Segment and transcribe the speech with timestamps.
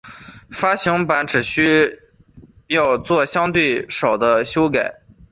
[0.49, 1.99] 发行版只需
[2.65, 5.03] 要作相对少的修改。